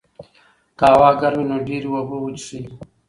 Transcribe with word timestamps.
که 0.77 0.85
هوا 0.93 1.09
ګرمه 1.21 1.39
وي، 1.45 1.45
نو 1.49 1.57
ډېرې 1.67 1.89
اوبه 1.93 2.17
وڅښئ. 2.19 2.61